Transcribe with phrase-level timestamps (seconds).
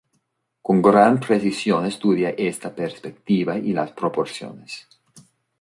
[0.65, 4.87] Con gran precisión estudia esta perspectiva y las proporciones.